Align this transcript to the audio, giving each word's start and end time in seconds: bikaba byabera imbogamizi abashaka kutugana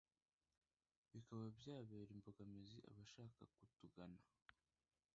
bikaba 1.13 1.45
byabera 1.57 2.11
imbogamizi 2.13 2.79
abashaka 2.91 3.39
kutugana 3.55 4.21